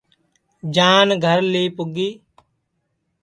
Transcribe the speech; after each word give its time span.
جان 0.75 1.07
گھر 1.23 1.39
لی 1.51 1.63
پُگی 1.75 2.09